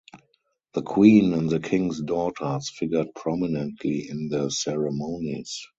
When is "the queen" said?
0.73-1.31